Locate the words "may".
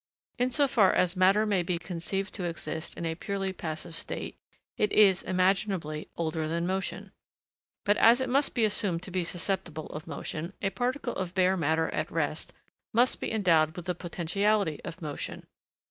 1.45-1.61